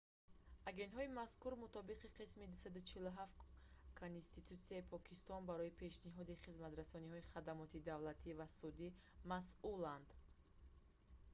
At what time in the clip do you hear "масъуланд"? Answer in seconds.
9.31-10.07